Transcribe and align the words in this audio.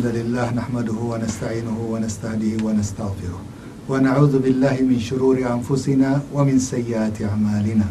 حذ 0.00 0.16
لله 0.20 0.48
نحمده 0.60 0.98
ونستعينه 1.12 1.78
ونستهده 1.92 2.52
ونستغفره 2.66 3.38
ونعوذ 3.90 4.34
بالله 4.44 4.76
من 4.90 4.98
شرور 5.08 5.36
أنفسنا 5.56 6.10
ومن 6.34 6.56
سيئات 6.72 7.16
أعمالنا 7.28 7.84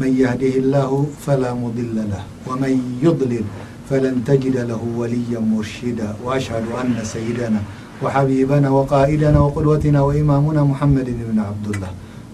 من 0.00 0.10
يهده 0.22 0.54
الله 0.62 0.90
فلا 1.26 1.50
مضل 1.62 1.94
له 2.14 2.22
ومن 2.48 2.72
يضلل 3.04 3.44
فلن 3.90 4.14
تجد 4.28 4.56
له 4.70 4.78
وليا 5.00 5.40
مرشدا 5.52 6.08
وأشهد 6.24 6.64
أن 6.84 6.88
سيدنا 7.14 7.60
وحبيبنا 8.02 8.68
وقائدنا 8.76 9.38
وقدوتنا 9.44 9.98
وإمامنا 10.08 10.60
محمد 10.72 11.08
بن 11.20 11.38
عبد 11.48 11.66
الله 11.74 11.90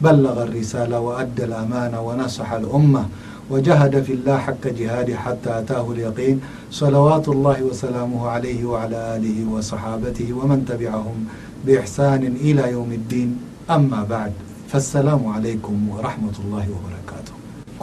بلغ 0.08 0.36
الرسالة 0.46 0.96
وأدى 1.06 1.44
الأمان 1.50 1.92
ونصح 2.06 2.48
الأمة 2.60 3.02
وجهد 3.50 4.02
في 4.02 4.12
الله 4.12 4.38
حك 4.38 4.66
جهاده 4.68 5.16
حتى 5.16 5.58
أتاه 5.58 5.92
اليقين 5.92 6.40
صلوات 6.70 7.28
الله 7.28 7.62
وسلامه 7.62 8.28
عليه 8.28 8.64
وعلى 8.64 9.16
آله 9.16 9.52
وصحابته 9.52 10.32
ومن 10.32 10.64
تبعهم 10.64 11.24
بإحسان 11.66 12.24
إلى 12.40 12.70
يوم 12.72 12.92
الدين 12.92 13.36
أما 13.70 14.04
بعد 14.10 14.32
فالسلام 14.68 15.26
عليكم 15.26 15.88
ورحمة 15.88 16.32
الله 16.44 16.66
وبركاته 16.74 17.32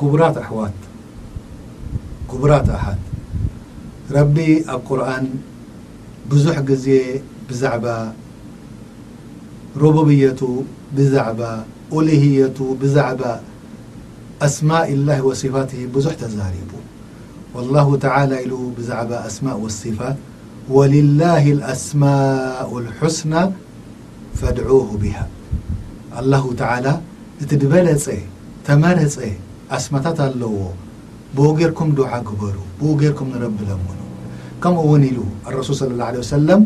كبرأحو 0.02 0.68
كبرات 2.32 2.70
أحات 2.70 2.98
ربي 4.12 4.66
اب 4.70 4.82
قرآن 4.90 5.30
بزح 6.32 6.60
جزي 6.60 7.22
بزعبة 7.50 8.12
ربوبية 9.78 10.36
بزعب 10.98 11.64
ليهية 11.94 12.58
بزعب 12.82 13.22
أسماء 14.42 14.90
الله 14.98 15.22
وصفاته 15.22 15.86
بዙح 15.94 16.14
تزرب 16.18 16.70
والله 17.54 17.88
تعالى 18.06 18.40
ل 18.50 18.54
بዛع 18.78 19.00
أسماء 19.30 19.56
والصفا 19.64 20.10
ولله 20.76 21.46
الأسماء 21.58 22.68
الحسنى 22.84 23.44
فدعوه 24.40 24.90
بها 25.02 25.26
الله 26.20 26.44
تعالى 26.62 26.94
እت 27.42 27.52
በፀ 27.70 28.06
تمرፀ 28.68 29.16
أسمታت 29.78 30.20
الዎ 30.30 30.54
ب 31.38 31.40
جركم 31.62 31.88
دع 32.00 32.12
كበሩ 32.28 32.58
ب 32.82 32.84
ركم 33.10 33.28
نرب 33.34 33.60
لمن 33.68 34.00
كمኡ 34.64 34.82
ውن 34.92 35.04
ل 35.18 35.18
الرسل 35.50 35.74
صى 35.80 35.86
الله 35.94 36.06
عليه 36.12 36.22
وسلم 36.26 36.60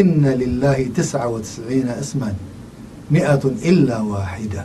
إن 0.00 0.24
لله 0.42 0.78
اسما 2.02 2.28
1ة 3.14 3.44
إلا 3.70 3.96
واحدة 4.12 4.62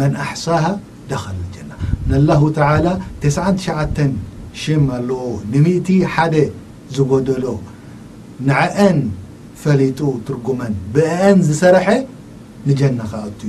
من 0.00 0.10
أحساها 0.26 0.72
د 1.10 1.14
الجة 1.16 2.16
الله 2.18 2.42
تعالى 2.58 2.92
م 4.86 4.88
ال 4.98 5.10
مت 5.64 5.88
حد 6.14 6.34
زقدل 6.96 7.44
نعقن 8.48 8.98
فلط 9.62 10.00
ترجمن 10.26 10.72
بن 10.94 11.36
زسرح 11.48 11.86
نجنة 12.68 13.04
خقت 13.12 13.42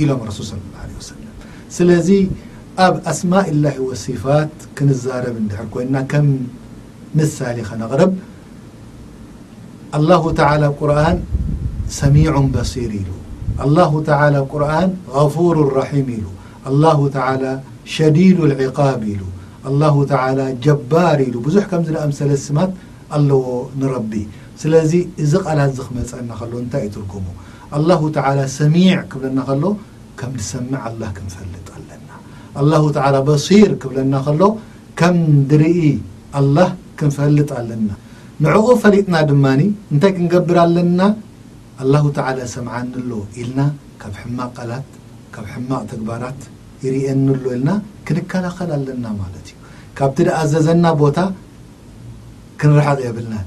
إلم 0.00 0.18
رسول 0.30 0.44
صى 0.48 0.54
الله 0.68 0.80
عليه 0.84 0.96
وسلم 1.02 1.30
سلذي 1.76 2.22
أب 2.86 2.94
أسماء 3.12 3.46
الله 3.54 3.74
واصفات 3.86 4.52
كنزرب 4.76 5.36
در 5.52 5.62
كن 5.74 5.94
كم 6.12 6.26
مثلي 7.18 7.62
نقرب 7.82 8.12
الله 9.98 10.22
تعالى 10.40 10.66
قرن 10.80 11.16
سميع 12.02 12.32
بصير 12.56 12.90
ال 13.04 13.08
الله 13.64 13.92
تعالى 14.10 14.38
قرآن 14.54 14.88
غفور 15.18 15.54
رحيم 15.80 16.08
ل 16.24 16.39
ኣلላه 16.68 17.00
ተላ 17.16 17.42
ሸዲዱ 17.94 18.38
ልዕቃብ 18.52 19.00
ኢሉ 19.12 19.22
ኣላሁ 19.68 19.94
ተላ 20.12 20.38
ጀባር 20.64 21.18
ኢሉ 21.28 21.34
ብዙሕ 21.46 21.64
ከምዚ 21.70 21.88
ለኣምሰለ 21.94 22.32
ስማት 22.46 22.70
ኣለዎ 23.18 23.44
ንረቢ 23.80 24.12
ስለዚ 24.62 24.92
እዚ 25.24 25.32
ቓላት 25.46 25.70
ዝ 25.78 25.86
ክመፀና 25.88 26.30
ከሎ 26.40 26.52
እንታይ 26.64 26.84
ይትርኩሙ 26.86 27.26
ኣላሁ 27.78 28.02
ተላ 28.16 28.38
ሰሚዕ 28.58 28.96
ክብለና 29.12 29.38
ከሎ 29.48 29.64
ከም 30.20 30.32
ትሰምዕ 30.40 30.78
ኣላ 30.88 31.02
ክንፈልጥ 31.16 31.66
ኣለና 31.78 32.10
ኣላሁ 32.62 32.84
ተላ 32.98 33.14
በሲር 33.30 33.72
ክብለና 33.82 34.14
ከሎ 34.28 34.42
ከም 35.00 35.16
ድርኢ 35.52 35.82
ኣላህ 36.40 36.70
ክንፈልጥ 37.00 37.50
ኣለና 37.60 37.90
ንዕቁ 38.44 38.66
ፈሊጥና 38.82 39.14
ድማ 39.30 39.46
እንታይ 39.92 40.12
ክንገብር 40.16 40.58
ኣለና 40.66 41.00
ኣላሁ 41.84 42.04
ተላ 42.18 42.38
ሰምዓኒ 42.56 42.88
ኣሎ 43.02 43.10
ኢልና 43.42 43.60
ካብ 44.02 44.14
ሕማቅ 44.22 44.50
ቃላት 44.58 44.88
ካብ 45.34 45.44
ሕማቅ 45.54 45.82
ተግባራት 45.92 46.40
ይርአ 46.84 47.02
ንሎ 47.26 47.42
ልና 47.54 47.70
ክንከላኸል 48.06 48.70
ኣለና 48.76 49.04
ማለት 49.20 49.46
እዩ 49.50 49.56
ካብቲ 49.98 50.16
ድኣዘዘና 50.28 50.84
ቦታ 51.02 51.18
ክንርሓቕ 52.60 52.98
የብልናን 53.06 53.46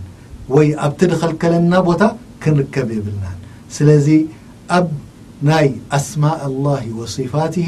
ወይ 0.55 0.67
ኣብቲ 0.85 1.01
ድኸልከለና 1.11 1.73
ቦታ 1.87 2.03
ክንርከብ 2.43 2.87
የብልናን 2.97 3.37
ስለዚ 3.77 4.07
ኣብ 4.77 4.87
ናይ 5.49 5.67
ኣስማء 5.97 6.39
لላه 6.53 6.85
ወصፋትሂ 6.99 7.67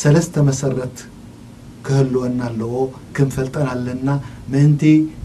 ሰለስተ 0.00 0.34
መሰረት 0.48 0.96
ክህልወና 1.86 2.40
ኣለዎ 2.50 2.74
ክንፈልጠን 3.16 3.66
ኣለና 3.74 4.08
ምእንቲ 4.52 4.82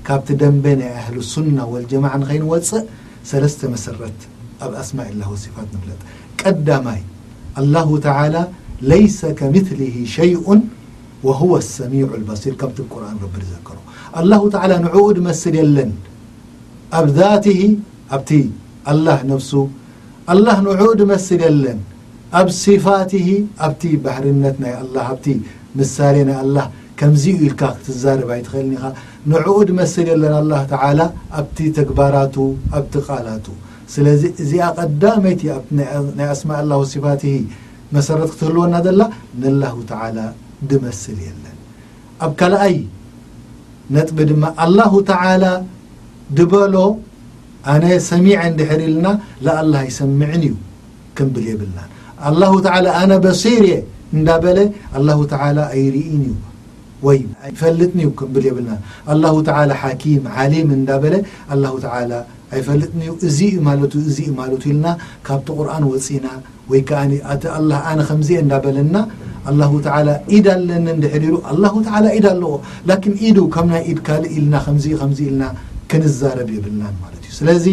ካብቲ 0.09 0.29
ደንበ 0.43 0.65
ናይ 0.81 0.91
ኣህልሱና 1.01 1.57
ወልጀማ 1.73 2.05
ንኸይንወፅእ 2.21 2.85
ሰለስተ 3.31 3.61
መሰረት 3.75 4.19
ኣብ 4.65 4.71
ኣስማ 4.83 4.99
ላ 5.19 5.23
ወصፋት 5.33 5.69
ንፍለጥ 5.75 6.01
ቀዳማይ 6.41 7.01
الله 7.61 7.97
تعالى 7.99 8.47
ليس 8.81 9.19
كمثله 9.25 9.95
شيء 10.17 10.45
وهو 11.27 11.53
السሚيع 11.63 12.07
البصيር 12.19 12.53
ከምቲ 12.59 12.77
ቁርن 12.93 13.17
قብዲ 13.23 13.43
ዘከሮ 13.53 13.77
الله 14.19 14.41
تعلى 14.55 14.75
نعኡ 14.85 14.97
ድመስل 15.17 15.53
የለን 15.61 15.91
ኣብ 16.99 17.07
ذاته 17.19 17.59
ኣብቲ 18.15 18.31
الله 18.91 19.17
نفس 19.31 19.51
الله 20.33 20.57
نعኡ 20.67 20.81
ድመስل 21.01 21.41
ለን 21.63 21.79
ኣብ 22.39 22.47
صፋት 22.63 23.11
ኣብቲ 23.65 23.83
ባህርነት 24.03 24.55
ናይ 24.63 24.73
ه 24.79 24.81
ኣቲ 25.13 25.25
ምሳሌ 25.79 26.15
ናይ 26.29 26.37
لله 26.47 26.65
ከምዚ 26.99 27.23
ኢልካ 27.45 27.61
ክትዛርብ 27.77 28.29
ይትክእልኒ 28.39 28.73
نعኡ 29.31 29.47
ድመስ 29.69 29.93
የለን 30.09 30.33
لله 30.43 30.61
تعلى 30.73 31.05
ኣብቲ 31.39 31.57
ተግባራቱ 31.77 32.35
ኣቲ 32.77 32.93
ቃላቱ 33.07 33.45
ስለዚ 33.95 34.23
እዚኣ 34.43 34.63
ቀዳመይቲ 34.79 35.41
ኣቲናይ 35.57 36.27
ኣስማ 36.33 36.51
ላ 36.69 36.77
ሲፋት 36.93 37.23
መሰረት 37.95 38.29
ክትህልወና 38.33 38.73
ዘላ 38.85 39.01
ንላሁ 39.41 39.75
ተላ 39.91 40.17
ድመስል 40.69 41.17
የለን 41.27 41.57
ኣብ 42.25 42.31
ካልኣይ 42.39 42.75
ነጥቢ 43.95 44.17
ድማ 44.31 44.43
ኣላሁ 44.65 44.93
ተዓላ 45.09 45.43
ድበሎ 46.37 46.75
ኣነ 47.73 47.85
ሰሚዐ 48.11 48.37
ንድሕር 48.53 48.81
ኢልና 48.87 49.07
ለኣላ 49.45 49.73
ይሰምዕን 49.89 50.41
እዩ 50.49 50.55
ክንብል 51.17 51.45
የብልናን 51.51 51.89
ኣላሁ 52.29 52.53
ተላ 52.67 52.85
ኣነ 53.01 53.11
በሲር 53.25 53.63
እየ 53.69 53.75
እንዳበለ 54.15 54.59
ኣላሁ 54.97 55.19
ተላ 55.33 55.57
ኣይርኢን 55.75 56.23
እዩ 56.31 56.35
ወይ 57.07 57.17
ኣይፈልጥኒዩ 57.47 58.07
ክምብል 58.19 58.43
የብልና 58.49 58.73
ኣላሁ 59.13 59.33
ተላ 59.47 59.71
ሓኪም 59.83 60.23
ዓሊም 60.43 60.69
እንዳበለ 60.77 61.15
ኣይፈልጥኒዩ 62.55 63.11
እዚ 63.27 63.39
ማትእዚ 63.67 64.17
ማለቱ 64.39 64.63
ኢልና 64.71 64.87
ካብቲ 65.27 65.47
ቁርን 65.59 65.83
ወፂና 65.91 66.27
ወይ 66.71 66.81
ከዓ 66.89 66.99
ኣላ 67.57 67.71
ኣነ 67.91 67.99
ከምዚ 68.09 68.29
እንዳበለና 68.43 68.95
ኣላሁ 69.49 69.71
ተላ 69.87 70.07
ኢዳ 70.35 70.47
ኣለኒ 70.59 70.87
ድሕዲሩ 71.03 71.33
ኣላሁ 71.51 71.73
ተላ 71.87 72.05
ኢዳ 72.17 72.27
ኣለዎ 72.35 72.51
ላኪን 72.91 73.15
ኢዱ 73.27 73.39
ከም 73.55 73.67
ናይ 73.73 73.83
ኢድ 73.91 73.99
ካልእ 74.09 74.31
ኢልና 74.37 74.55
ከምዚ 74.65 74.85
ከምዚ 75.01 75.19
ኢልና 75.29 75.43
ክንዛረብ 75.91 76.49
የብልና 76.55 76.83
ማለት 77.03 77.21
እዩ 77.27 77.33
ስለዚ 77.39 77.65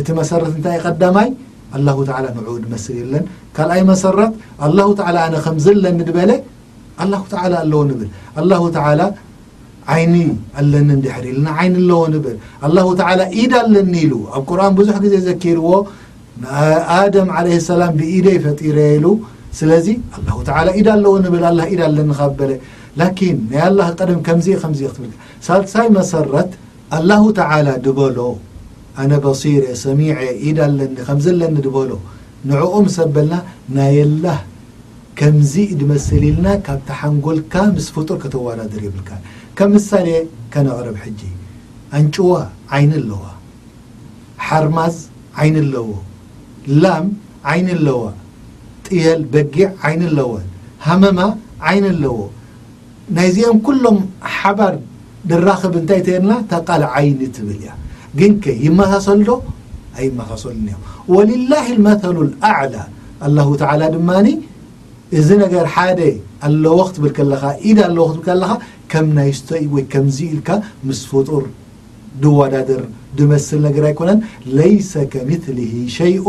እቲ 0.00 0.08
መሰረት 0.20 0.52
እንታይ 0.56 0.76
ይ 0.78 0.82
ቀዳማይ 0.88 1.28
ኣላሁ 1.76 1.98
ተላ 2.10 2.24
ንዑድ 2.38 2.64
መስር 2.72 2.96
የለን 3.02 3.26
ካልኣይ 3.58 3.82
መሰረት 3.92 4.32
ኣላሁ 4.68 4.88
ተላ 5.02 5.16
ኣነ 5.28 5.36
ከም 5.46 5.58
ዘለኒድበለ 5.66 6.30
لላه 7.10 7.22
ተعላ 7.34 7.52
ኣለዎ 7.64 7.80
ንብል 7.90 8.08
الله 8.40 8.62
ተعላى 8.76 9.06
ዓይኒ 9.94 10.14
ኣለኒ 10.60 10.88
ድሕሪ 11.04 11.26
ንዓይኒ 11.46 11.74
ኣለዎ 11.82 12.00
ንብል 12.14 12.36
لله 12.68 12.86
تعላ 13.00 13.20
ኢዳ 13.42 13.52
ኣለኒ 13.66 13.94
ሉ 14.10 14.14
ኣብ 14.36 14.42
ቁርን 14.50 14.72
ብዙሕ 14.80 14.96
ግዜ 15.04 15.14
ዘኪርዎ 15.28 15.68
ደም 17.14 17.28
عለه 17.36 17.56
سላም 17.70 17.92
ብኢደ 17.98 18.26
ይፈጢረ 18.36 18.78
ሉ 19.04 19.06
ስለዚ 19.58 19.86
لل 20.26 20.68
ኢዳ 20.80 20.88
ለዎ 21.04 21.12
ብል 21.34 21.44
ኢዳ 21.72 21.80
ኣለኒ 21.90 22.08
ካበለ 22.20 22.50
ላን 23.00 23.10
ናይ 23.52 23.66
ላه 23.78 23.86
ቀደም 23.98 24.20
ከምዚ 24.26 24.46
ምዚ 24.72 24.80
ሳሳይ 25.46 25.86
መሰረት 25.98 26.50
ኣلله 26.96 27.22
ተعل 27.38 27.66
ድበሎ 27.86 28.18
ኣነ 29.00 29.12
بሲር 29.24 29.62
ሰሚع 29.84 30.16
ኢድ 30.48 30.58
ኣለኒ 30.68 30.92
ከምዝ 31.08 31.26
ለኒ 31.40 31.54
ድበሎ 31.66 31.90
ንዕኡም 32.48 32.86
ሰበልና 32.96 33.32
ናይ 33.76 33.96
ላ 34.24 34.26
ከምዚ 35.18 35.54
ድመሰል 35.80 36.22
ኢልና 36.30 36.48
ካብቲሓንጎልካ 36.66 37.54
ምስ 37.76 37.86
ፍጡር 37.94 38.16
ከተዋዳድር 38.22 38.82
ይብልካ 38.86 39.10
ከም 39.58 39.70
ምሳሌ 39.76 40.08
ከነቅረብ 40.52 40.96
ሕጂ 41.04 41.20
ኣንጭዋ 41.96 42.32
ዓይኒ 42.76 42.92
ኣለዋ 43.00 43.22
ሓርማዝ 44.46 44.96
ዓይኒ 45.40 45.56
ኣለዎ 45.64 45.86
ላም 46.82 47.06
ዓይኒ 47.52 47.68
ኣለዎ 47.76 47.98
ጥየል 48.86 49.20
በጊዕ 49.34 49.68
ዓይኒ 49.88 50.02
ኣለዎ 50.10 50.30
ሃመማ 50.86 51.20
ዓይኒ 51.70 51.84
ኣለዎ 51.94 52.16
ናይዚኦም 53.18 53.58
ኩሎም 53.66 53.98
ሓባር 54.38 54.74
ድራኽብ 55.30 55.72
እንታይ 55.80 56.00
ተድና 56.06 56.32
ተቃል 56.52 56.84
ዓይኒ 56.98 57.22
ትብል 57.36 57.58
እያ 57.62 57.68
ግንከ 58.20 58.44
ይመሳሰዶ 58.66 59.30
ኣይመኻሰሉኒ 60.00 60.66
ዮም 60.74 60.82
ወልላه 61.14 61.66
መተሉ 61.86 62.16
ኣዕላ 62.50 62.74
ኣላ 63.26 63.36
ተላ 63.62 63.82
ድማ 63.94 64.08
እዚ 65.20 65.28
ነገር 65.44 65.64
ሓደ 65.74 66.00
ኣለዎ 66.48 66.76
ክትብል 66.88 67.10
ከለኻ 67.16 67.42
ኢደ 67.70 67.78
ኣለዎ 67.88 68.04
ክትብል 68.10 68.22
ከለኻ 68.28 68.50
ከም 68.92 69.06
ናይ 69.16 69.30
ስተይ 69.38 69.64
ወይ 69.74 69.84
ከምዚ 69.92 70.18
ኢልካ 70.34 70.50
ምስ 70.88 71.00
ፍጡር 71.10 71.44
ድወዳድር 72.22 72.82
ድመስል 73.18 73.60
ነገር 73.66 73.84
ኣይኮነን 73.90 74.20
ለይሰ 74.58 74.92
ከምትሊ 75.12 75.58
ሸይኡ 75.96 76.24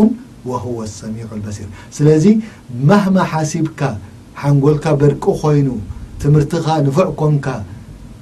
ወሁወ 0.50 0.80
ሰሚዑ 1.00 1.27
ልበሲር 1.39 1.68
ስለዚ 1.97 2.25
ማህማ 2.89 3.18
ሓሲብካ 3.31 3.81
ሓንጎልካ 4.41 4.86
በርቂ 5.01 5.24
ኮይኑ 5.44 5.68
ትምህርቲኻ 6.21 6.68
ንፉዕ 6.88 7.09
ኮምካ 7.21 7.47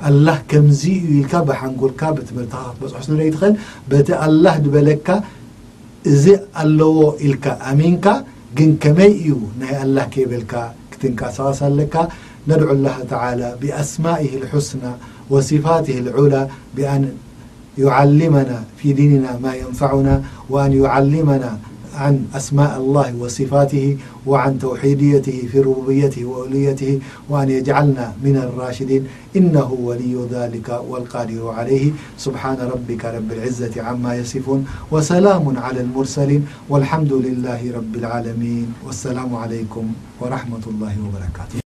ኣላህ 0.10 0.38
ከምዚ 0.52 0.81
እዩ 1.02 1.12
ኢልካ 1.22 1.34
ብሓንጎልካ 1.50 2.02
ብትምህርቲኻ 2.18 2.62
ክትበፅሑ 2.68 3.02
ስርይ 3.07 3.31
ትኽእል 3.36 3.56
በቲ 3.90 4.10
ኣልላህ 4.28 4.56
ዝበለካ 4.66 5.07
እዚ 6.12 6.24
ኣለዎ 6.62 6.94
ኢልካ 7.28 7.46
ኣሚንካ 7.72 8.06
ن 8.59 8.63
كمي 8.81 9.07
ي 9.27 9.31
الله 9.83 10.03
كبلك 10.15 10.53
كتن 10.92 11.13
صصلك 11.38 11.95
ندعو 12.50 12.71
الله 12.77 12.98
تعالى 13.13 13.50
بأسمائه 13.62 14.31
الحسنى 14.42 14.92
وصفاته 15.31 15.95
العلى 16.03 16.44
بأن 16.75 17.01
يعلمنا 17.83 18.57
في 18.77 18.88
ديننا 19.00 19.31
ما 19.44 19.53
ينفعنا 19.63 20.15
وأن 20.50 20.71
يعلمنا 20.83 21.51
عن 21.96 22.26
أسماء 22.36 22.78
الله 22.78 23.16
وصفاته 23.20 23.98
وعن 24.26 24.60
توحيديته 24.60 25.48
في 25.52 25.60
ربوبيته 25.60 26.26
وأوليته 26.26 27.00
وأن 27.30 27.50
يجعلنا 27.50 28.14
من 28.24 28.36
الراشدين 28.38 29.08
إنه 29.36 29.72
ولي 29.74 30.16
ذلك 30.32 30.82
والقادر 30.90 31.50
عليه 31.50 31.92
سبحان 32.18 32.58
ربك 32.74 33.06
رب 33.06 33.32
العزة 33.32 33.82
عما 33.82 34.16
يصفون 34.16 34.66
وسلام 34.92 35.58
على 35.58 35.82
المرسلين 35.82 36.46
والحمد 36.70 37.14
لله 37.14 37.62
رب 37.78 37.96
العالمين 37.96 38.68
والسلام 38.86 39.36
عليكم 39.36 39.86
ورحمة 40.20 40.64
الله 40.68 40.94
وبركاته 41.08 41.61